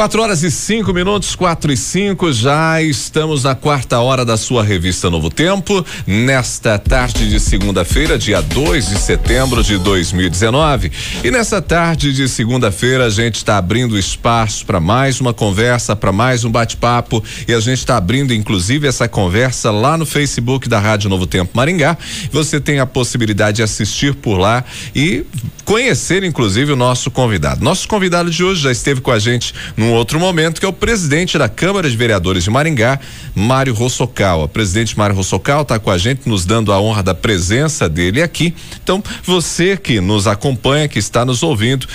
[0.00, 4.64] 4 horas e 5 minutos, 4 e 5, já estamos na quarta hora da sua
[4.64, 10.90] revista Novo Tempo, nesta tarde de segunda-feira, dia 2 de setembro de 2019.
[11.22, 16.10] E nessa tarde de segunda-feira, a gente está abrindo espaço para mais uma conversa, para
[16.10, 17.22] mais um bate-papo.
[17.46, 21.50] E a gente está abrindo, inclusive, essa conversa lá no Facebook da Rádio Novo Tempo
[21.52, 21.98] Maringá.
[22.32, 24.64] Você tem a possibilidade de assistir por lá
[24.96, 25.26] e
[25.70, 27.62] conhecer, inclusive, o nosso convidado.
[27.62, 29.54] Nosso convidado de hoje já esteve com a gente
[29.92, 32.98] outro momento, que é o presidente da Câmara de Vereadores de Maringá,
[33.34, 34.44] Mário Rossocal.
[34.44, 38.22] O presidente Mário Rossocal está com a gente, nos dando a honra da presença dele
[38.22, 38.54] aqui.
[38.82, 41.86] Então, você que nos acompanha, que está nos ouvindo,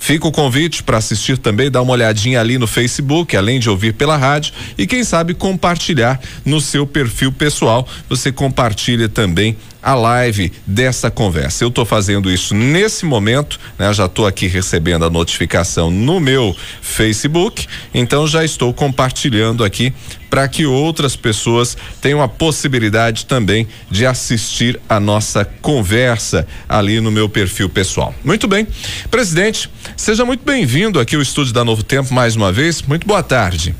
[0.00, 3.92] Fica o convite para assistir também, dar uma olhadinha ali no Facebook, além de ouvir
[3.94, 7.86] pela rádio e quem sabe compartilhar no seu perfil pessoal.
[8.08, 11.64] Você compartilha também a live dessa conversa.
[11.64, 13.92] Eu estou fazendo isso nesse momento, né?
[13.92, 19.92] Já estou aqui recebendo a notificação no meu Facebook, então já estou compartilhando aqui
[20.28, 27.10] para que outras pessoas tenham a possibilidade também de assistir a nossa conversa ali no
[27.10, 28.14] meu perfil pessoal.
[28.22, 28.66] Muito bem.
[29.10, 32.82] Presidente, seja muito bem-vindo aqui ao estúdio da Novo Tempo mais uma vez.
[32.82, 33.74] Muito boa tarde.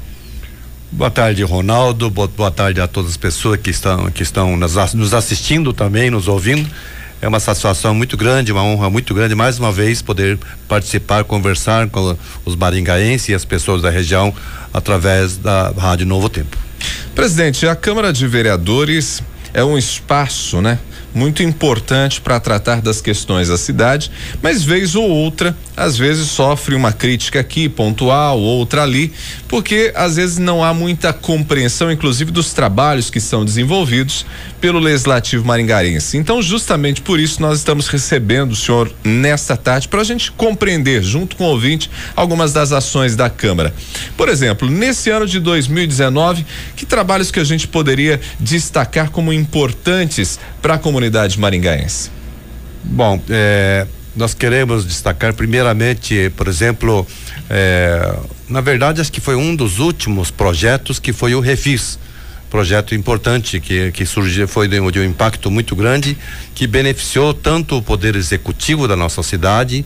[0.91, 2.09] Boa tarde, Ronaldo.
[2.09, 6.29] Boa, tarde a todas as pessoas que estão, que estão nos, nos assistindo também, nos
[6.29, 6.69] ouvindo.
[7.21, 11.89] É uma satisfação muito grande, uma honra muito grande, mais uma vez, poder participar, conversar
[11.89, 14.33] com os maringaenses e as pessoas da região
[14.73, 16.57] através da Rádio Novo Tempo.
[17.15, 20.79] Presidente, a Câmara de Vereadores é um espaço, né?
[21.19, 24.09] Muito importante para tratar das questões da cidade,
[24.41, 29.13] mas vez ou outra, às vezes sofre uma crítica aqui, pontual, outra ali,
[29.49, 34.25] porque às vezes não há muita compreensão, inclusive dos trabalhos que são desenvolvidos
[34.61, 36.17] pelo Legislativo Maringarense.
[36.17, 41.03] Então, justamente por isso, nós estamos recebendo o senhor nesta tarde para a gente compreender,
[41.03, 43.75] junto com o ouvinte, algumas das ações da Câmara.
[44.17, 46.47] Por exemplo, nesse ano de 2019,
[46.77, 52.11] que trabalhos que a gente poderia destacar como importantes para a comunidade maringaense?
[52.85, 53.87] Bom, é,
[54.17, 57.07] nós queremos destacar primeiramente, por exemplo,
[57.51, 58.17] é,
[58.49, 61.99] na verdade acho que foi um dos últimos projetos que foi o Refis
[62.49, 66.17] projeto importante que, que surgiu, foi de, de um impacto muito grande,
[66.55, 69.85] que beneficiou tanto o poder executivo da nossa cidade,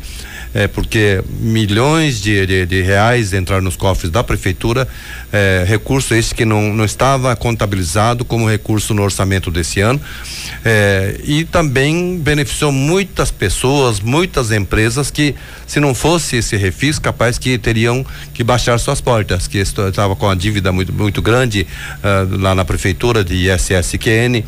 [0.54, 4.86] é, porque milhões de, de, de, reais entraram nos cofres da prefeitura,
[5.32, 10.00] é, recurso esse que não, não estava contabilizado como recurso no orçamento desse ano,
[10.64, 15.34] é, e também beneficiou muitas pessoas, muitas empresas que,
[15.72, 20.28] se não fosse esse refis, capaz que teriam que baixar suas portas, que estava com
[20.28, 21.66] a dívida muito, muito grande
[21.96, 24.44] uh, lá na prefeitura de ISSQN.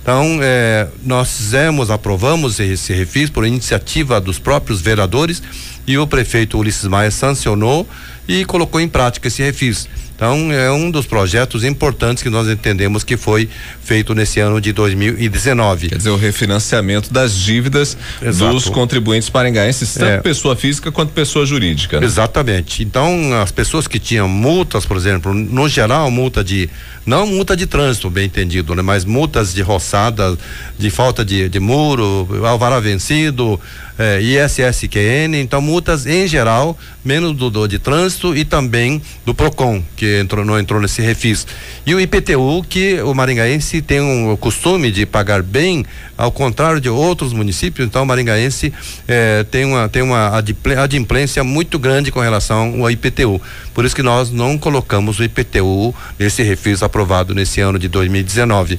[0.00, 5.42] Então, eh, nós fizemos, aprovamos esse refis por iniciativa dos próprios vereadores
[5.84, 7.86] e o prefeito Ulisses Maia sancionou
[8.28, 9.88] e colocou em prática esse refis.
[10.18, 13.48] Então, é um dos projetos importantes que nós entendemos que foi
[13.80, 15.90] feito nesse ano de 2019.
[15.90, 18.52] Quer dizer, o refinanciamento das dívidas Exato.
[18.52, 20.20] dos contribuintes paringaenses, tanto é.
[20.20, 22.00] pessoa física quanto pessoa jurídica.
[22.00, 22.06] Né?
[22.06, 22.82] Exatamente.
[22.82, 26.68] Então, as pessoas que tinham multas, por exemplo, no geral, multa de
[27.06, 28.82] não multa de trânsito, bem entendido, né?
[28.82, 30.36] Mas multas de roçada,
[30.78, 33.58] de falta de, de muro, alvará vencido,
[33.98, 39.82] eh, ISSQN, então multas em geral, menos do, do, de trânsito e também do PROCON,
[39.96, 41.46] que entrou, não entrou nesse refis.
[41.86, 45.84] E o IPTU, que o maringaense tem um, costume de pagar bem,
[46.16, 48.72] ao contrário de outros municípios, então o maringaense
[49.06, 50.36] eh, tem uma, tem uma
[50.82, 53.40] adimplência muito grande com relação ao IPTU.
[53.72, 58.78] Por isso que nós não colocamos o IPTU nesse refis aprovado nesse ano de 2019.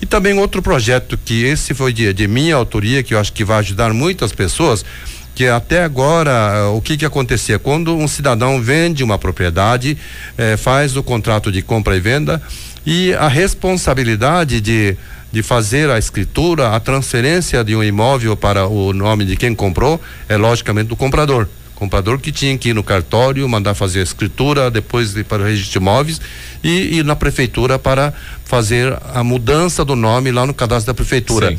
[0.00, 3.44] E também outro projeto que esse foi de, de minha autoria, que eu acho que
[3.44, 4.84] vai ajudar muitas pessoas,
[5.40, 9.96] que até agora o que que acontecia quando um cidadão vende uma propriedade
[10.36, 12.42] eh, faz o contrato de compra e venda
[12.84, 14.98] e a responsabilidade de
[15.32, 19.98] de fazer a escritura a transferência de um imóvel para o nome de quem comprou
[20.28, 24.70] é logicamente do comprador comprador que tinha que ir no cartório, mandar fazer a escritura,
[24.70, 26.20] depois ir para o registro de imóveis
[26.62, 28.12] e ir na prefeitura para
[28.44, 31.48] fazer a mudança do nome lá no cadastro da prefeitura.
[31.52, 31.58] Sim.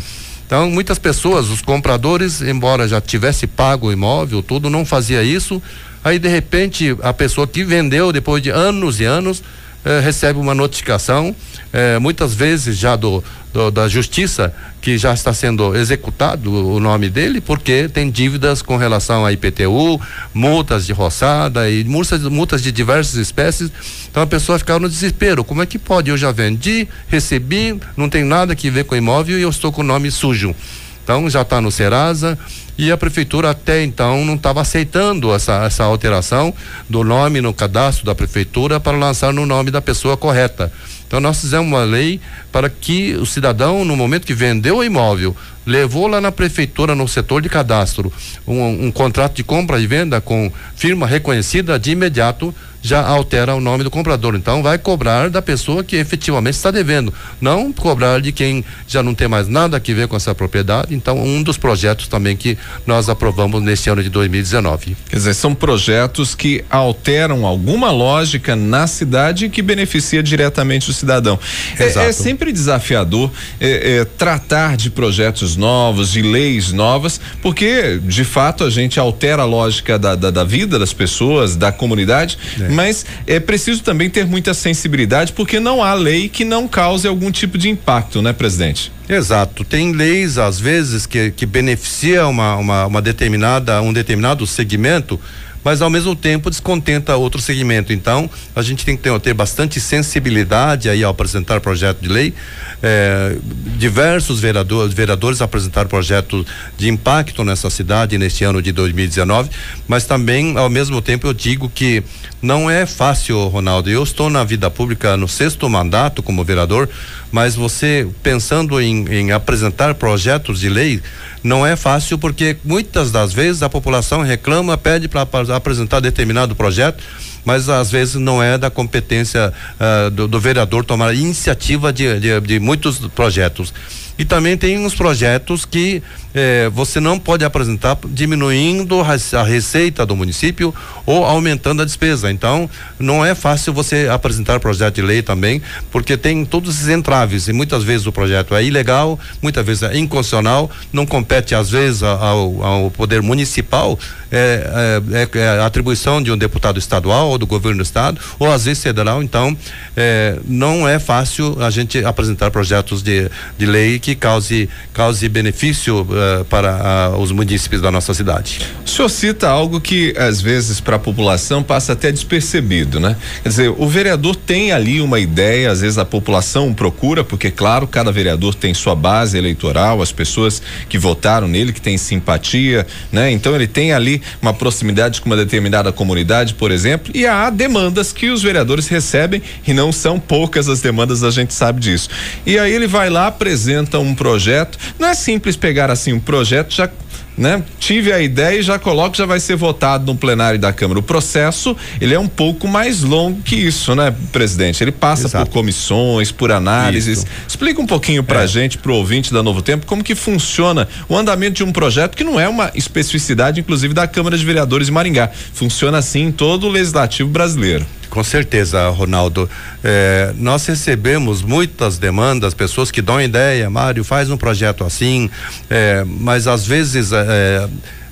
[0.52, 5.64] Então, muitas pessoas, os compradores, embora já tivesse pago o imóvel, tudo, não fazia isso.
[6.04, 9.42] Aí, de repente, a pessoa que vendeu, depois de anos e anos,
[9.84, 11.36] eh, recebe uma notificação,
[11.74, 13.24] eh, muitas vezes já do,
[13.54, 18.78] do, da justiça, que já está sendo executado o nome dele, porque tem dívidas com
[18.78, 20.00] relação a IPTU,
[20.34, 23.72] multas de roçada e multas, multas de diversas espécies.
[24.10, 25.44] Então a pessoa fica no desespero.
[25.44, 26.10] Como é que pode?
[26.10, 29.72] Eu já vendi, recebi, não tem nada que ver com o imóvel e eu estou
[29.72, 30.56] com o nome sujo.
[31.04, 32.38] Então já está no Serasa
[32.78, 36.54] e a prefeitura até então não estava aceitando essa, essa alteração
[36.90, 40.72] do nome no cadastro da prefeitura para lançar no nome da pessoa correta.
[41.08, 42.22] Então nós fizemos uma lei
[42.52, 47.08] para que o cidadão, no momento que vendeu o imóvel, levou lá na prefeitura, no
[47.08, 48.12] setor de cadastro,
[48.48, 53.62] um, um contrato de compra e venda com firma reconhecida de imediato já altera o
[53.62, 54.36] nome do comprador.
[54.36, 59.14] Então vai cobrar da pessoa que efetivamente está devendo, não cobrar de quem já não
[59.14, 60.96] tem mais nada a ver com essa propriedade.
[60.96, 64.96] Então, um dos projetos também que nós aprovamos neste ano de 2019.
[65.10, 71.38] Quer dizer, são projetos que alteram alguma lógica na cidade que beneficia diretamente o cidadão.
[71.80, 72.06] Exato.
[72.06, 73.30] É, é sempre desafiador
[73.60, 79.42] é, é, tratar de projetos novos, de leis novas, porque de fato a gente altera
[79.42, 82.38] a lógica da, da, da vida das pessoas, da comunidade.
[82.58, 87.08] É mas é preciso também ter muita sensibilidade, porque não há lei que não cause
[87.08, 88.92] algum tipo de impacto, né, presidente?
[89.12, 89.66] Exato.
[89.66, 95.20] Tem leis, às vezes, que, que beneficia uma, uma, uma determinada, um determinado segmento
[95.64, 97.94] mas ao mesmo tempo descontenta outro segmento.
[97.94, 102.34] Então, a gente tem que ter, ter bastante sensibilidade aí ao apresentar projeto de lei.
[102.82, 103.38] É,
[103.78, 106.46] diversos vereadores, vereadores apresentaram projetos
[106.78, 109.50] de impacto nessa cidade neste ano de 2019,
[109.88, 112.04] mas também, ao mesmo tempo, eu digo que
[112.42, 113.90] não é fácil, Ronaldo.
[113.90, 116.90] Eu estou na vida pública no sexto mandato como vereador,
[117.32, 121.02] mas você pensando em, em apresentar projetos de lei,
[121.44, 127.04] não é fácil porque muitas das vezes a população reclama, pede para apresentar determinado projeto,
[127.44, 132.40] mas às vezes não é da competência uh, do, do, vereador tomar iniciativa de, de,
[132.42, 133.74] de muitos projetos.
[134.18, 136.04] E também tem uns projetos que
[136.34, 140.74] eh, você não pode apresentar diminuindo a receita do município
[141.06, 142.32] ou aumentando a despesa.
[142.32, 142.70] Então,
[143.00, 145.62] não é fácil você apresentar projeto de lei também,
[145.92, 149.98] porque tem todos esses entraves e muitas vezes o projeto é ilegal, muitas vezes é
[149.98, 153.98] inconstitucional, não compete às vezes ao, ao poder municipal,
[154.32, 158.66] é, é, é, atribuição de um deputado estadual ou do governo do estado, ou às
[158.66, 159.22] vezes federal.
[159.22, 159.58] Então,
[159.98, 166.02] é, não é fácil a gente apresentar projetos de, de lei que cause, cause benefício
[166.02, 168.60] uh, para uh, os municípios da nossa cidade.
[168.86, 173.16] O senhor cita algo que às vezes para a população passa até despercebido, né?
[173.44, 177.88] Quer dizer, o vereador tem ali uma ideia, às vezes a população procura, porque claro,
[177.88, 183.32] cada vereador tem sua base eleitoral, as pessoas que votaram nele, que têm simpatia, né?
[183.32, 188.12] Então ele tem ali uma proximidade com uma determinada comunidade, por exemplo, e há demandas
[188.12, 192.10] que os vereadores recebem e não são poucas as demandas, a gente sabe disso.
[192.46, 194.78] E aí ele vai lá, apresenta apresenta um projeto.
[194.98, 196.90] Não é simples pegar assim um projeto já
[197.38, 197.64] né?
[197.80, 201.00] Tive a ideia e já coloco, já vai ser votado no plenário da Câmara.
[201.00, 204.84] O processo, ele é um pouco mais longo que isso, né, presidente?
[204.84, 205.46] Ele passa Exato.
[205.46, 207.20] por comissões, por análises.
[207.20, 207.28] Isso.
[207.48, 208.48] Explica um pouquinho pra é.
[208.48, 212.24] gente, pro ouvinte da Novo Tempo, como que funciona o andamento de um projeto que
[212.24, 215.32] não é uma especificidade, inclusive, da Câmara de Vereadores de Maringá.
[215.54, 217.86] Funciona assim em todo o legislativo brasileiro.
[218.12, 219.50] Com certeza, Ronaldo.
[219.82, 225.30] É, nós recebemos muitas demandas, pessoas que dão ideia, Mário, faz um projeto assim,
[225.70, 227.12] é, mas às vezes.
[227.14, 227.68] É,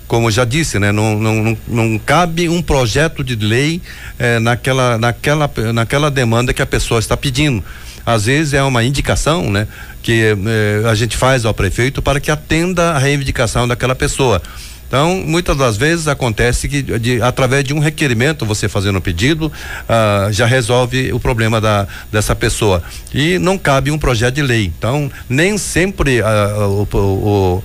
[0.08, 3.80] como já disse, né, não, não, não, não, cabe um projeto de lei
[4.18, 7.64] é, naquela, naquela, naquela demanda que a pessoa está pedindo.
[8.04, 9.68] Às vezes é uma indicação, né,
[10.02, 14.42] que é, a gente faz ao prefeito para que atenda a reivindicação daquela pessoa.
[14.90, 19.52] Então, muitas das vezes acontece que de, através de um requerimento, você fazendo o pedido,
[19.88, 22.82] ah, já resolve o problema da, dessa pessoa.
[23.14, 24.74] E não cabe um projeto de lei.
[24.76, 27.64] Então, nem sempre ah, o, o,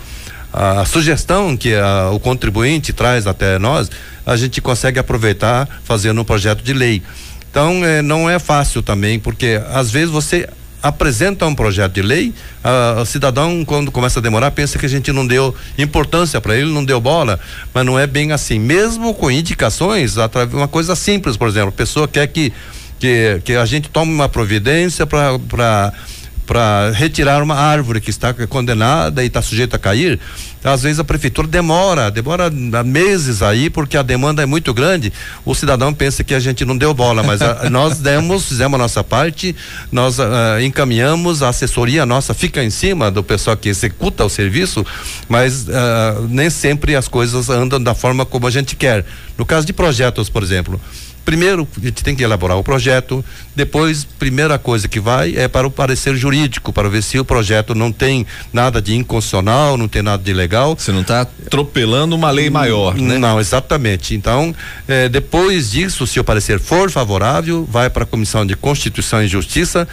[0.53, 3.91] a sugestão que a, o contribuinte traz até nós,
[4.27, 7.03] a gente consegue aproveitar fazendo um projeto de lei.
[7.51, 10.49] Então, eh, não é fácil também, porque às vezes você
[10.85, 14.89] apresenta um projeto de lei, a, o cidadão, quando começa a demorar, pensa que a
[14.89, 17.41] gente não deu importância para ele, não deu bola,
[17.73, 18.59] mas não é bem assim.
[18.59, 20.17] Mesmo com indicações,
[20.53, 22.53] uma coisa simples, por exemplo, a pessoa quer que,
[22.99, 25.91] que, que a gente tome uma providência para
[26.47, 30.21] para retirar uma árvore que está condenada e está sujeita a cair,
[30.63, 35.13] às vezes a prefeitura demora, demora meses aí, porque a demanda é muito grande.
[35.45, 38.79] O cidadão pensa que a gente não deu bola, mas a, nós demos, fizemos a
[38.79, 39.55] nossa parte,
[39.93, 40.25] nós uh,
[40.63, 44.85] encaminhamos, a assessoria nossa fica em cima do pessoal que executa o serviço,
[45.29, 49.05] mas uh, nem sempre as coisas andam da forma como a gente quer.
[49.37, 50.81] No caso de projetos, por exemplo,
[51.25, 53.25] Primeiro, a gente tem que elaborar o projeto.
[53.57, 57.75] Depois, primeira coisa que vai é para o parecer jurídico, para ver se o projeto
[57.75, 60.77] não tem nada de inconstitucional, não tem nada de legal.
[60.79, 63.19] Você não está atropelando uma lei maior, né?
[63.19, 64.15] Não, exatamente.
[64.15, 64.55] Então,
[64.87, 69.29] eh, depois disso, se o parecer for favorável, vai para a Comissão de Constituição e
[69.29, 69.89] Justiça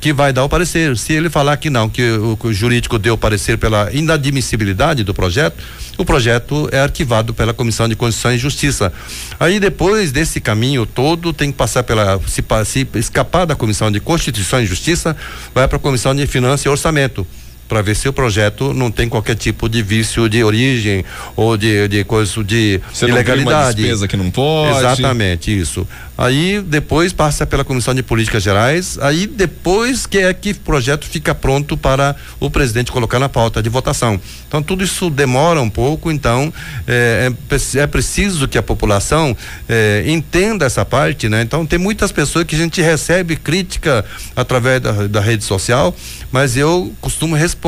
[0.00, 0.96] que vai dar o parecer.
[0.96, 5.04] Se ele falar que não, que o, que o jurídico deu o parecer pela inadmissibilidade
[5.04, 5.62] do projeto,
[5.98, 8.92] o projeto é arquivado pela Comissão de Constituição e Justiça.
[9.38, 14.00] Aí depois desse caminho todo tem que passar pela se, se escapar da Comissão de
[14.00, 15.14] Constituição e Justiça,
[15.54, 17.26] vai para a Comissão de Finanças e Orçamento
[17.70, 21.04] para ver se o projeto não tem qualquer tipo de vício de origem
[21.36, 23.44] ou de, de coisa de Você ilegalidade.
[23.44, 24.76] Não uma despesa que não pode.
[24.76, 25.86] Exatamente, isso.
[26.18, 31.06] Aí depois passa pela Comissão de Políticas Gerais, aí depois que é que o projeto
[31.06, 34.20] fica pronto para o presidente colocar na pauta de votação.
[34.48, 36.52] Então tudo isso demora um pouco, então
[36.86, 39.34] é, é, é preciso que a população
[39.68, 41.40] é, entenda essa parte, né?
[41.40, 45.94] Então tem muitas pessoas que a gente recebe crítica através da, da rede social,
[46.32, 47.59] mas eu costumo responder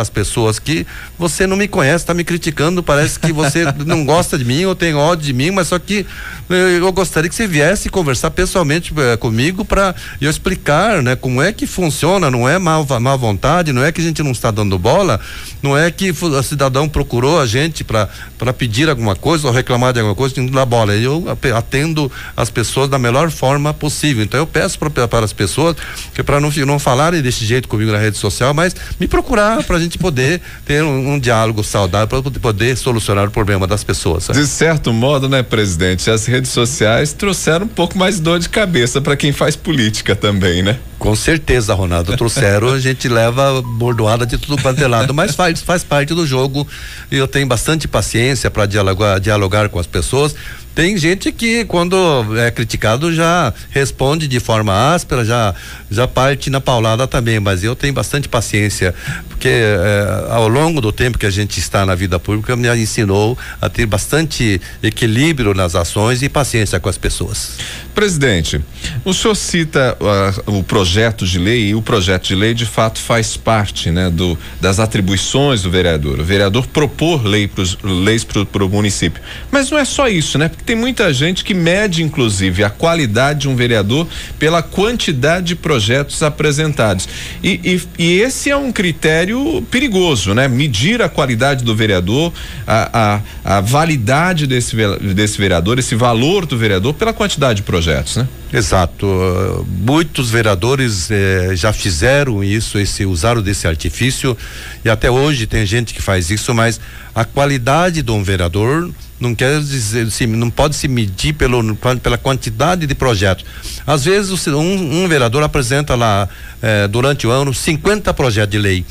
[0.00, 0.86] às pessoas que
[1.18, 4.74] você não me conhece, está me criticando, parece que você não gosta de mim ou
[4.74, 6.06] tem ódio de mim, mas só que
[6.48, 11.52] eu gostaria que você viesse conversar pessoalmente eh, comigo para eu explicar, né, como é
[11.52, 14.78] que funciona, não é má, má vontade, não é que a gente não está dando
[14.78, 15.20] bola,
[15.62, 18.08] não é que o cidadão procurou a gente para
[18.56, 20.94] pedir alguma coisa ou reclamar de alguma coisa, não dá bola.
[20.94, 21.24] Eu
[21.56, 24.22] atendo as pessoas da melhor forma possível.
[24.22, 25.76] Então eu peço para as pessoas
[26.14, 29.76] que para não, não falarem desse jeito comigo na rede social, mas me procurar para
[29.76, 34.24] a gente poder ter um, um diálogo saudável para poder solucionar o problema das pessoas.
[34.24, 34.38] Sabe?
[34.38, 39.00] De certo modo, né, presidente, as redes sociais trouxeram um pouco mais dor de cabeça
[39.00, 40.78] para quem faz política também, né?
[40.98, 42.16] Com certeza, Ronaldo.
[42.16, 46.26] Trouxeram, a gente leva bordoada de tudo quanto é lado, mas faz, faz parte do
[46.26, 46.66] jogo.
[47.10, 50.34] E eu tenho bastante paciência para dialogar, dialogar com as pessoas.
[50.76, 51.96] Tem gente que, quando
[52.36, 55.54] é criticado, já responde de forma áspera, já,
[55.90, 58.94] já parte na paulada também, mas eu tenho bastante paciência,
[59.26, 63.38] porque é, ao longo do tempo que a gente está na vida pública, me ensinou
[63.58, 67.52] a ter bastante equilíbrio nas ações e paciência com as pessoas.
[67.94, 68.60] Presidente,
[69.06, 73.00] o senhor cita uh, o projeto de lei e o projeto de lei de fato
[73.00, 76.20] faz parte, né, do, das atribuições do vereador.
[76.20, 79.22] O vereador propor lei pros, leis para o município.
[79.50, 80.50] Mas não é só isso, né?
[80.66, 86.24] Tem muita gente que mede, inclusive, a qualidade de um vereador pela quantidade de projetos
[86.24, 87.08] apresentados.
[87.40, 90.48] E, e, e esse é um critério perigoso, né?
[90.48, 92.32] Medir a qualidade do vereador,
[92.66, 94.74] a, a, a validade desse,
[95.14, 98.26] desse vereador, esse valor do vereador pela quantidade de projetos, né?
[98.56, 99.66] Exato.
[99.68, 104.34] Muitos vereadores eh, já fizeram isso, esse usaram desse artifício
[104.82, 106.80] e até hoje tem gente que faz isso, mas
[107.14, 112.16] a qualidade de um vereador não quer dizer, sim, não pode se medir pelo, pela
[112.16, 113.44] quantidade de projetos.
[113.86, 116.26] Às vezes um, um vereador apresenta lá
[116.62, 118.86] eh, durante o ano 50 projetos de lei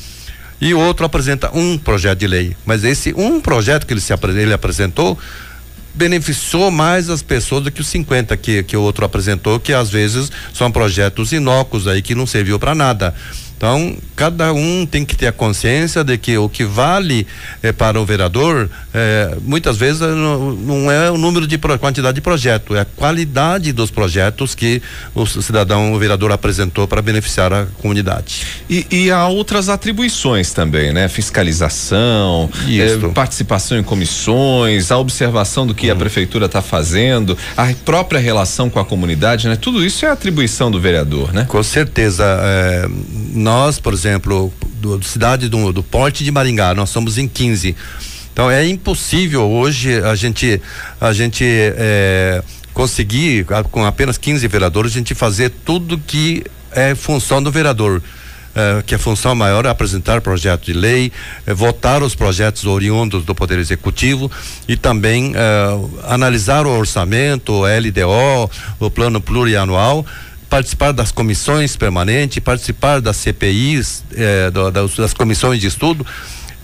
[0.60, 4.52] e outro apresenta um projeto de lei, mas esse um projeto que ele se ele
[4.52, 5.18] apresentou
[5.96, 9.90] beneficiou mais as pessoas do que os 50 que, que o outro apresentou, que às
[9.90, 13.14] vezes são projetos inócuos aí que não serviu para nada.
[13.56, 17.26] Então, cada um tem que ter a consciência de que o que vale
[17.62, 22.16] eh, para o vereador, eh, muitas vezes eh, não, não, é o número de quantidade
[22.16, 24.82] de projeto, é a qualidade dos projetos que
[25.14, 28.46] o cidadão, o vereador apresentou para beneficiar a comunidade.
[28.68, 31.08] E, e, há outras atribuições também, né?
[31.08, 35.92] Fiscalização, eh, participação em comissões, a observação do que hum.
[35.92, 39.56] a prefeitura está fazendo, a própria relação com a comunidade, né?
[39.56, 41.46] Tudo isso é atribuição do vereador, né?
[41.48, 42.24] Com certeza.
[42.24, 42.88] Eh,
[43.46, 47.76] nós, por exemplo, do, cidade do, do Porte de Maringá, nós somos em 15.
[48.32, 50.60] Então é impossível hoje a gente
[51.00, 52.42] a gente é,
[52.74, 58.02] conseguir com apenas 15 vereadores a gente fazer tudo que é função do vereador.
[58.52, 61.12] É, que a função maior é apresentar projeto de lei,
[61.46, 64.30] é, votar os projetos oriundos do Poder Executivo
[64.66, 68.50] e também é, analisar o orçamento, o LDO,
[68.80, 70.04] o plano plurianual
[70.48, 76.06] participar das comissões permanentes, participar das CPIs, eh, do, das, das, comissões de estudo.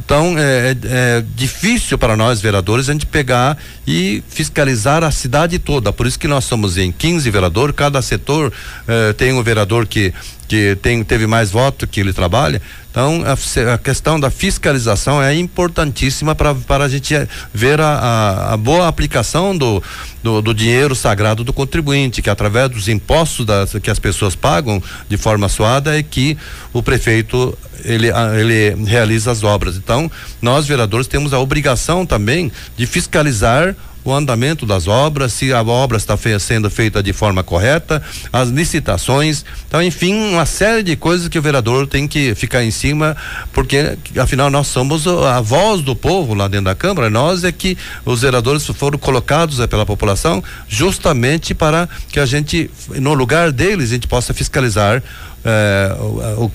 [0.05, 5.59] Então é, é, é, difícil para nós vereadores a gente pegar e fiscalizar a cidade
[5.59, 5.93] toda.
[5.93, 8.53] Por isso que nós somos em 15 vereadores, cada setor
[8.89, 10.13] eh, tem um vereador que
[10.53, 12.61] que tem, teve mais voto que ele trabalha.
[12.91, 17.15] Então, a, a questão da fiscalização é importantíssima para a gente
[17.55, 19.83] ver a, a, a boa aplicação do,
[20.23, 24.83] do, do, dinheiro sagrado do contribuinte, que através dos impostos das, que as pessoas pagam
[25.09, 26.37] de forma suada é que
[26.71, 29.77] o prefeito ele, ele realiza as obras.
[29.77, 35.63] Então, nós vereadores temos a obrigação também de fiscalizar o andamento das obras, se a
[35.63, 40.97] obra está fe sendo feita de forma correta, as licitações, então enfim, uma série de
[40.97, 43.17] coisas que o vereador tem que ficar em cima,
[43.53, 47.77] porque afinal nós somos a voz do povo lá dentro da Câmara, nós é que
[48.05, 53.91] os vereadores foram colocados é, pela população justamente para que a gente, no lugar deles,
[53.91, 55.03] a gente possa fiscalizar
[55.45, 55.95] é,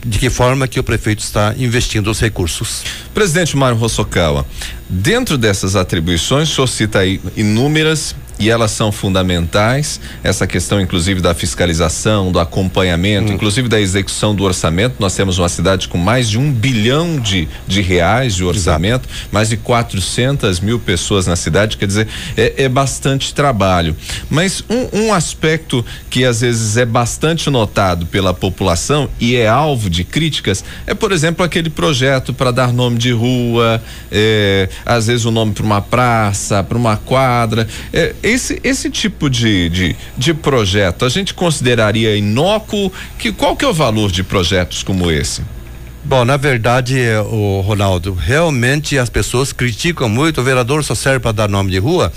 [0.06, 2.84] de que forma que o prefeito está investindo os recursos.
[3.14, 4.46] Presidente Mário Rossokawa,
[4.90, 10.00] dentro dessas atribuições, o senhor cita aí inúmeras e elas são fundamentais.
[10.24, 13.36] Essa questão, inclusive, da fiscalização, do acompanhamento, hum.
[13.36, 14.96] inclusive da execução do orçamento.
[15.00, 19.30] Nós temos uma cidade com mais de um bilhão de, de reais de orçamento, Exato.
[19.32, 21.78] mais de 400 mil pessoas na cidade.
[21.78, 23.96] Quer dizer, é, é bastante trabalho.
[24.30, 29.90] Mas um, um, aspecto que às vezes é bastante notado pela população e é alvo
[29.90, 35.26] de críticas é, por exemplo, aquele projeto para dar nome de rua, é, às vezes
[35.26, 37.68] o nome para uma praça, para uma quadra.
[37.92, 42.92] É, esse, esse tipo de, de, de projeto, a gente consideraria inócuo?
[43.18, 45.42] Que, qual que é o valor de projetos como esse?
[46.04, 46.98] Bom, na verdade,
[47.32, 51.80] o Ronaldo, realmente as pessoas criticam muito, o vereador só serve para dar nome de
[51.80, 52.14] rua,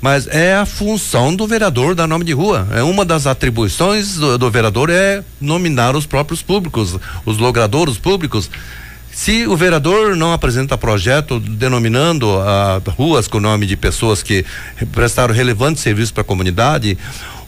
[0.00, 2.68] mas é a função do vereador dar nome de rua.
[2.72, 8.50] É uma das atribuições do, do vereador é nominar os próprios públicos, os logradouros públicos.
[9.16, 14.44] Se o vereador não apresenta projeto denominando ah, ruas com o nome de pessoas que
[14.92, 16.98] prestaram relevantes serviços para a comunidade,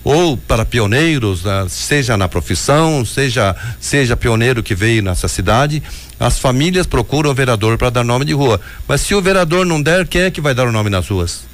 [0.02, 5.82] ou para pioneiros, ah, seja na profissão, seja seja pioneiro que veio nessa cidade,
[6.18, 8.58] as famílias procuram o vereador para dar nome de rua.
[8.88, 11.47] Mas se o vereador não der, quem é que vai dar o nome nas ruas?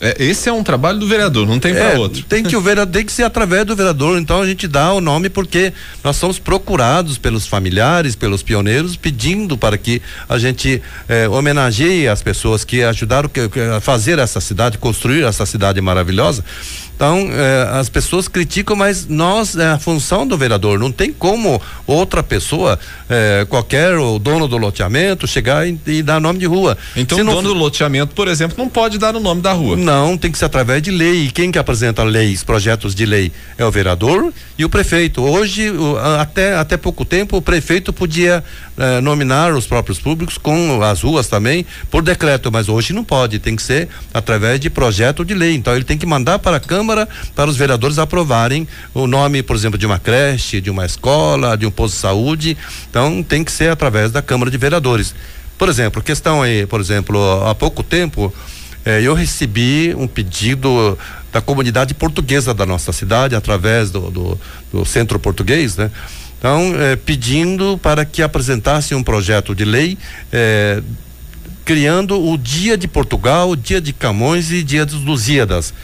[0.00, 2.22] É, esse é um trabalho do vereador, não tem para é, outro.
[2.22, 5.00] Tem que o vereador tem que ser através do vereador, então a gente dá o
[5.00, 5.72] nome porque
[6.04, 12.22] nós somos procurados pelos familiares, pelos pioneiros, pedindo para que a gente é, homenageie as
[12.22, 13.30] pessoas que ajudaram
[13.74, 16.44] a fazer essa cidade, construir essa cidade maravilhosa.
[16.96, 20.78] Então, eh, as pessoas criticam, mas nós, é a função do vereador.
[20.78, 22.78] Não tem como outra pessoa,
[23.10, 26.76] eh, qualquer o dono do loteamento, chegar e, e dar nome de rua.
[26.96, 29.76] Então, o dono do loteamento, por exemplo, não pode dar o nome da rua.
[29.76, 31.26] Não, tem que ser através de lei.
[31.26, 33.30] E quem que apresenta leis, projetos de lei?
[33.58, 35.22] É o vereador e o prefeito.
[35.22, 38.42] Hoje, o, até, até pouco tempo, o prefeito podia
[38.78, 43.38] eh, nominar os próprios públicos com as ruas também, por decreto, mas hoje não pode.
[43.38, 45.54] Tem que ser através de projeto de lei.
[45.54, 49.56] Então, ele tem que mandar para a Câmara para os vereadores aprovarem o nome, por
[49.56, 52.56] exemplo, de uma creche, de uma escola, de um posto de saúde.
[52.90, 55.14] Então tem que ser através da Câmara de Vereadores.
[55.58, 58.32] Por exemplo, questão aí, por exemplo, há pouco tempo
[58.84, 60.98] eh, eu recebi um pedido
[61.32, 64.40] da comunidade portuguesa da nossa cidade através do, do,
[64.72, 65.90] do centro português, né?
[66.46, 69.98] Então, eh, pedindo para que apresentasse um projeto de lei
[70.30, 70.80] eh,
[71.64, 75.74] criando o Dia de Portugal, o Dia de Camões e Dia dos Lusíadas.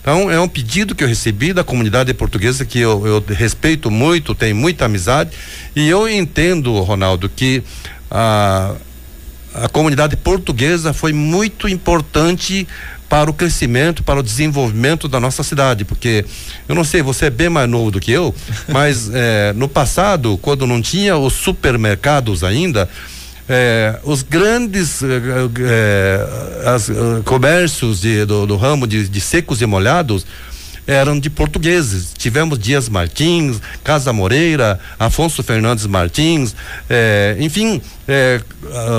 [0.00, 4.34] Então, é um pedido que eu recebi da comunidade portuguesa que eu, eu respeito muito,
[4.34, 5.32] tenho muita amizade,
[5.76, 7.62] e eu entendo, Ronaldo, que
[8.10, 8.76] a,
[9.52, 12.66] a comunidade portuguesa foi muito importante
[13.08, 16.24] para o crescimento, para o desenvolvimento da nossa cidade, porque
[16.68, 18.34] eu não sei, você é bem mais novo do que eu,
[18.68, 22.88] mas é, no passado, quando não tinha os supermercados ainda,
[23.48, 26.90] é, os grandes é, as,
[27.24, 30.26] comércios de, do, do, ramo de, de secos e molhados
[30.88, 32.14] eram de portugueses.
[32.16, 36.56] Tivemos Dias Martins, Casa Moreira, Afonso Fernandes Martins,
[36.88, 38.40] eh, enfim, eh,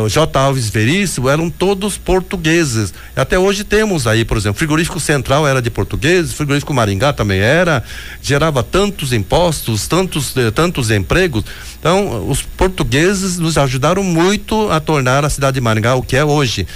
[0.08, 0.40] J.
[0.40, 2.94] Alves Veríssimo, eram todos portugueses.
[3.16, 7.84] Até hoje temos aí, por exemplo, Frigorífico Central era de portugueses, Frigorífico Maringá também era,
[8.22, 11.44] gerava tantos impostos, tantos, eh, tantos empregos.
[11.80, 16.24] Então, os portugueses nos ajudaram muito a tornar a cidade de Maringá o que é
[16.24, 16.68] hoje.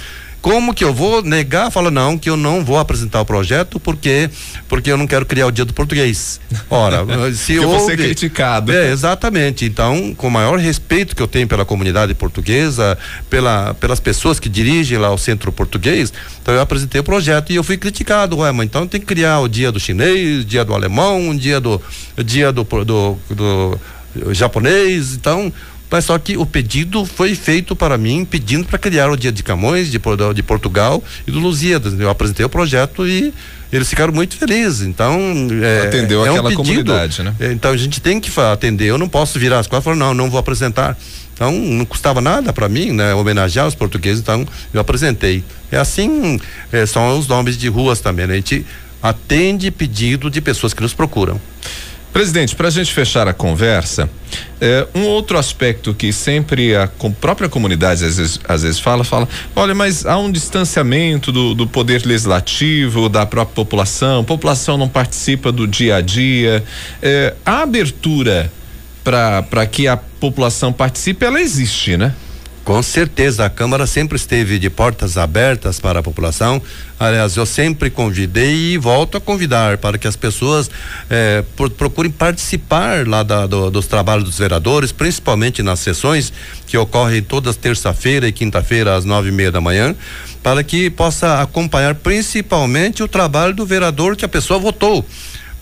[0.44, 1.70] Como que eu vou negar?
[1.70, 4.28] Fala não, que eu não vou apresentar o projeto porque
[4.68, 6.38] porque eu não quero criar o dia do português.
[6.68, 7.02] Ora,
[7.32, 8.70] se eu ser criticado.
[8.70, 9.64] É, exatamente.
[9.64, 12.98] Então, com o maior respeito que eu tenho pela comunidade portuguesa,
[13.30, 17.54] pela, pelas pessoas que dirigem lá o centro português, então eu apresentei o projeto e
[17.54, 18.36] eu fui criticado.
[18.36, 21.80] Ué, mas então tem que criar o dia do chinês, dia do alemão, dia do
[22.22, 23.80] dia do, do, do,
[24.14, 25.14] do japonês.
[25.14, 25.50] Então,
[25.90, 29.42] mas só que o pedido foi feito para mim, pedindo para criar o Dia de
[29.42, 30.00] Camões, de,
[30.34, 31.98] de Portugal e do Lusíadas.
[31.98, 33.32] Eu apresentei o projeto e
[33.72, 34.82] eles ficaram muito felizes.
[34.82, 35.18] Então.
[35.62, 37.34] É, Atendeu é aquela um comunidade, né?
[37.40, 38.86] É, então a gente tem que atender.
[38.86, 40.96] Eu não posso virar as costas e falar, não, não vou apresentar.
[41.34, 43.12] Então não custava nada para mim, né?
[43.14, 45.44] Homenagear os portugueses, então eu apresentei.
[45.70, 46.40] É assim,
[46.72, 48.26] é, são os nomes de ruas também.
[48.26, 48.34] Né?
[48.34, 48.64] A gente
[49.02, 51.40] atende pedido de pessoas que nos procuram.
[52.14, 54.08] Presidente, para a gente fechar a conversa,
[54.60, 59.02] é, um outro aspecto que sempre a com, própria comunidade às vezes, às vezes fala,
[59.02, 64.88] fala, olha, mas há um distanciamento do, do poder legislativo, da própria população, população não
[64.88, 66.62] participa do dia a dia.
[67.02, 68.48] É, a abertura
[69.02, 72.14] para que a população participe, ela existe, né?
[72.64, 76.62] Com certeza, a Câmara sempre esteve de portas abertas para a população.
[76.98, 80.70] Aliás, eu sempre convidei e volto a convidar para que as pessoas
[81.10, 81.44] eh,
[81.76, 86.32] procurem participar lá da, do, dos trabalhos dos vereadores, principalmente nas sessões
[86.66, 89.94] que ocorrem todas terça-feira e quinta-feira às nove e meia da manhã,
[90.42, 95.04] para que possa acompanhar principalmente o trabalho do vereador que a pessoa votou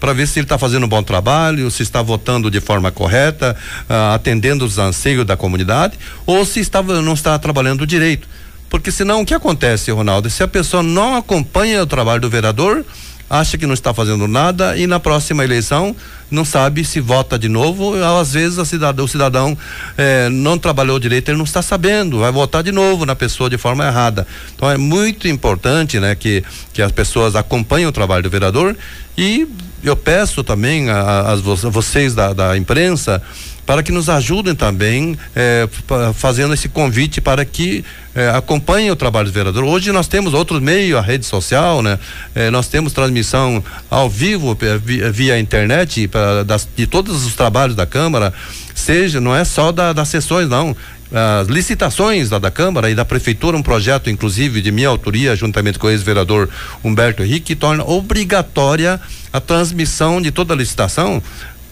[0.03, 3.57] para ver se ele está fazendo um bom trabalho, se está votando de forma correta,
[3.89, 8.27] uh, atendendo os anseios da comunidade, ou se estava, não está trabalhando direito.
[8.69, 10.29] Porque senão o que acontece, Ronaldo?
[10.29, 12.85] Se a pessoa não acompanha o trabalho do vereador,
[13.31, 15.95] acha que não está fazendo nada e na próxima eleição
[16.29, 17.95] não sabe se vota de novo.
[18.03, 19.57] Às vezes cidadão, o cidadão
[19.97, 23.57] eh, não trabalhou direito, ele não está sabendo, vai votar de novo na pessoa de
[23.57, 24.27] forma errada.
[24.55, 28.77] Então é muito importante, né, que que as pessoas acompanhem o trabalho do vereador
[29.17, 29.47] e
[29.83, 33.23] eu peço também a, a, vocês da, da imprensa
[33.65, 35.69] para que nos ajudem também eh,
[36.15, 39.63] fazendo esse convite para que eh, acompanhem o trabalho do vereador.
[39.63, 41.99] Hoje nós temos outros meios, a rede social, né?
[42.35, 47.77] Eh, nós temos transmissão ao vivo via, via internet pra, das, de todos os trabalhos
[47.77, 48.35] da Câmara,
[48.75, 50.77] seja, não é só da, das sessões, não
[51.13, 55.79] as licitações da, da Câmara e da Prefeitura, um projeto, inclusive, de minha autoria, juntamente
[55.79, 56.49] com o ex-vereador
[56.83, 59.01] Humberto Henrique, que torna obrigatória
[59.33, 61.23] a transmissão de toda a licitação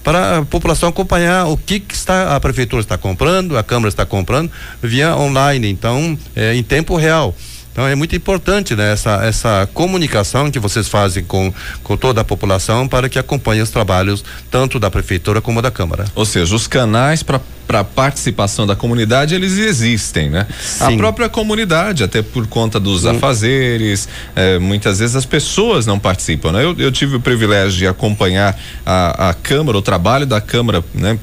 [0.02, 4.06] para a população acompanhar o que, que, está a prefeitura está comprando, a Câmara está
[4.06, 4.50] comprando
[4.82, 7.34] via online, então é, em tempo real.
[7.72, 11.52] Então é muito importante né, essa, essa comunicação que vocês fazem com,
[11.82, 16.04] com toda a população para que acompanhe os trabalhos tanto da prefeitura como da Câmara.
[16.14, 20.44] Ou seja, os canais para para participação da comunidade eles existem, né?
[20.60, 20.94] Sim.
[20.94, 26.50] A própria comunidade, até por conta dos afazeres, eh, muitas vezes as pessoas não participam,
[26.50, 26.64] né?
[26.64, 31.16] Eu, eu tive o privilégio de acompanhar a, a Câmara, o trabalho da Câmara, né?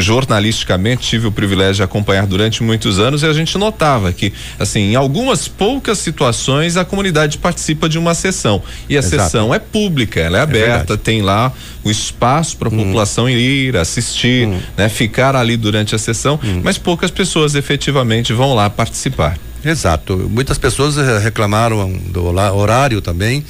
[0.00, 4.92] Jornalisticamente tive o privilégio de acompanhar durante muitos anos e a gente notava que, assim,
[4.92, 9.22] em algumas poucas situações a comunidade participa de uma sessão e a Exato.
[9.22, 11.52] sessão é pública, ela é, é aberta, é tem lá
[11.82, 12.78] o espaço para a hum.
[12.78, 14.60] população ir assistir, hum.
[14.76, 16.60] né, ficar ali durante a sessão, hum.
[16.62, 19.38] mas poucas pessoas efetivamente vão lá participar.
[19.64, 20.28] Exato.
[20.30, 23.44] Muitas pessoas eh, reclamaram do horário também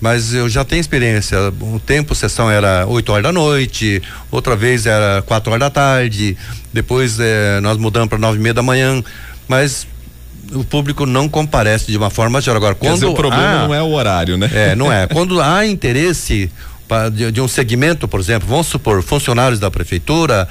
[0.00, 1.36] mas eu já tenho experiência.
[1.60, 6.36] Um tempo sessão era 8 horas da noite, outra vez era 4 horas da tarde,
[6.72, 9.02] depois eh, nós mudamos para nove e meia da manhã,
[9.48, 9.86] mas
[10.52, 12.58] o público não comparece de uma forma geral.
[12.58, 14.50] Agora, quando dizer, o problema há, não é o horário, né?
[14.52, 15.06] É, não é.
[15.12, 16.50] quando há interesse
[16.86, 20.48] pra, de, de um segmento, por exemplo, vamos supor, funcionários da prefeitura,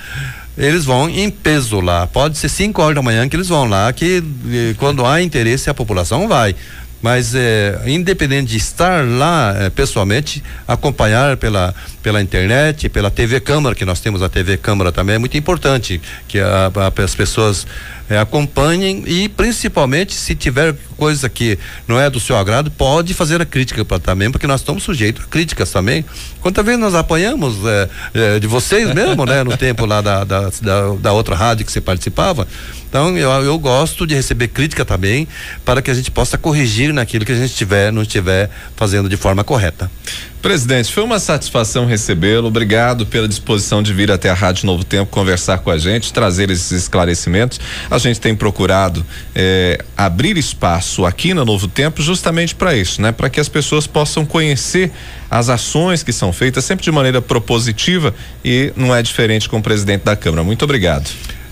[0.57, 2.05] eles vão em peso lá.
[2.05, 5.69] Pode ser 5 horas da manhã que eles vão lá, que eh, quando há interesse
[5.69, 6.55] a população vai
[7.01, 13.75] mas é, independente de estar lá é, pessoalmente, acompanhar pela, pela internet, pela TV Câmara,
[13.75, 17.65] que nós temos a TV Câmara também, é muito importante que a, a, as pessoas
[18.09, 23.41] é, acompanhem e principalmente se tiver coisa que não é do seu agrado, pode fazer
[23.41, 26.05] a crítica para também, porque nós estamos sujeitos a críticas também.
[26.41, 29.43] Quantas vezes nós apanhamos é, é, de vocês mesmo, né?
[29.43, 32.47] No tempo lá da, da, da, da, outra rádio que você participava.
[32.89, 35.27] Então eu, eu gosto de receber crítica também
[35.65, 39.17] para que a gente possa corrigir naquilo que a gente tiver, não estiver fazendo de
[39.17, 39.91] forma correta.
[40.41, 42.47] Presidente, foi uma satisfação recebê-lo.
[42.47, 46.51] Obrigado pela disposição de vir até a Rádio Novo Tempo conversar com a gente, trazer
[46.51, 47.59] esses esclarecimentos.
[47.89, 53.11] A gente tem procurado eh, abrir espaço aqui na Novo Tempo justamente para isso, né?
[53.11, 54.91] Para que as pessoas possam conhecer
[55.31, 58.13] as ações que são feitas sempre de maneira propositiva
[58.45, 60.43] e não é diferente com o presidente da Câmara.
[60.43, 61.09] Muito obrigado.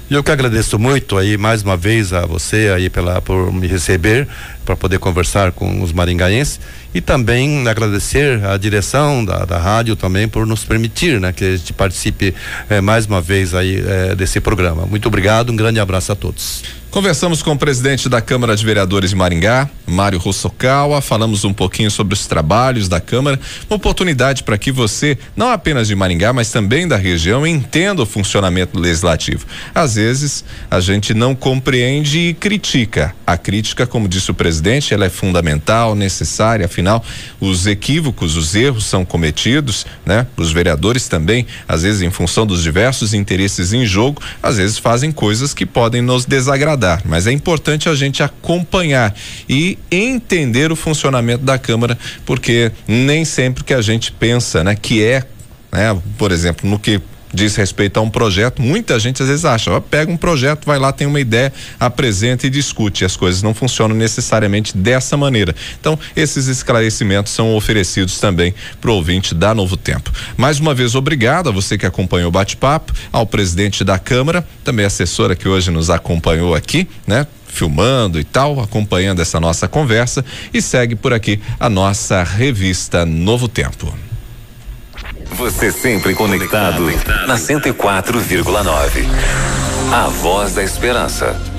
[0.10, 4.28] Eu que agradeço muito aí mais uma vez a você aí pela por me receber
[4.64, 6.60] para poder conversar com os maringaenses
[6.94, 11.58] e também agradecer a direção da, da rádio também por nos permitir, né, que a
[11.58, 12.36] gente participe
[12.70, 14.86] eh, mais uma vez aí eh, desse programa.
[14.86, 16.64] Muito obrigado, um grande abraço a todos.
[16.96, 21.92] Conversamos com o presidente da Câmara de Vereadores de Maringá, Mário Rossokawa, falamos um pouquinho
[21.92, 23.38] sobre os trabalhos da Câmara,
[23.70, 28.06] uma oportunidade para que você, não apenas de Maringá, mas também da região, entenda o
[28.06, 29.46] funcionamento legislativo.
[29.76, 33.14] Às vezes, a gente não compreende e critica.
[33.28, 37.04] A crítica, como disse o presidente, ela é fundamental, necessária, afinal,
[37.42, 40.26] os equívocos, os erros são cometidos, né?
[40.38, 45.12] Os vereadores também, às vezes, em função dos diversos interesses em jogo, às vezes fazem
[45.12, 49.16] coisas que podem nos desagradar mas é importante a gente acompanhar
[49.50, 55.04] e entender o funcionamento da Câmara, porque nem sempre que a gente pensa, né, que
[55.04, 55.24] é,
[55.72, 57.02] né, por exemplo, no que
[57.36, 60.80] diz respeito a um projeto, muita gente às vezes acha, ó, pega um projeto, vai
[60.80, 63.06] lá, tem uma ideia, apresenta e discute.
[63.06, 65.54] As coisas não funcionam necessariamente dessa maneira.
[65.80, 70.12] Então, esses esclarecimentos são oferecidos também para o ouvinte da Novo Tempo.
[70.38, 74.86] Mais uma vez, obrigado a você que acompanhou o bate-papo, ao presidente da Câmara, também
[74.86, 77.28] assessora que hoje nos acompanhou aqui, né?
[77.48, 83.48] filmando e tal, acompanhando essa nossa conversa e segue por aqui a nossa revista Novo
[83.48, 84.05] Tempo.
[85.32, 86.86] Você sempre conectado
[87.28, 89.06] na 104,9.
[89.92, 91.55] A voz da esperança.